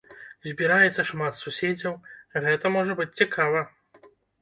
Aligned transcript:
Збіраецца 0.51 1.05
шмат 1.09 1.37
суседзяў, 1.43 2.01
гэта 2.49 2.75
можа 2.79 2.93
быць 3.03 3.11
цікава. 3.23 3.67